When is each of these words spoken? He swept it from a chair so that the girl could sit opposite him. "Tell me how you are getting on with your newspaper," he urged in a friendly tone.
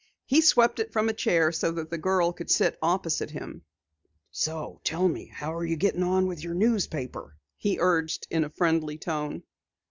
He 0.25 0.41
swept 0.41 0.79
it 0.79 0.91
from 0.91 1.09
a 1.09 1.13
chair 1.13 1.51
so 1.51 1.71
that 1.73 1.91
the 1.91 1.97
girl 1.99 2.33
could 2.33 2.49
sit 2.49 2.75
opposite 2.81 3.29
him. 3.29 3.61
"Tell 4.33 5.07
me 5.07 5.27
how 5.27 5.59
you 5.61 5.73
are 5.75 5.77
getting 5.77 6.01
on 6.01 6.25
with 6.25 6.43
your 6.43 6.55
newspaper," 6.55 7.37
he 7.55 7.77
urged 7.79 8.25
in 8.31 8.43
a 8.43 8.49
friendly 8.49 8.97
tone. 8.97 9.43